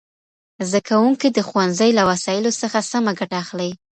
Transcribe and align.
زدهکوونکي 0.69 1.27
د 1.31 1.39
ښوونځي 1.47 1.89
له 1.97 2.03
وسایلو 2.09 2.51
څخه 2.61 2.77
سمه 2.91 3.11
ګټه 3.19 3.35
اخلي. 3.43 3.71